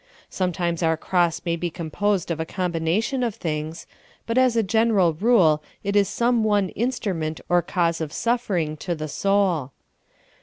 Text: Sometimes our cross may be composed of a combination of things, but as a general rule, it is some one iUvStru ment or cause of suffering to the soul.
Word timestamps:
Sometimes 0.31 0.81
our 0.81 0.97
cross 0.97 1.43
may 1.45 1.55
be 1.55 1.69
composed 1.69 2.31
of 2.31 2.39
a 2.39 2.43
combination 2.43 3.21
of 3.21 3.35
things, 3.35 3.85
but 4.25 4.35
as 4.35 4.55
a 4.55 4.63
general 4.63 5.13
rule, 5.13 5.61
it 5.83 5.95
is 5.95 6.09
some 6.09 6.43
one 6.43 6.71
iUvStru 6.71 7.15
ment 7.15 7.39
or 7.49 7.61
cause 7.61 8.01
of 8.01 8.11
suffering 8.11 8.75
to 8.77 8.95
the 8.95 9.07
soul. 9.07 9.73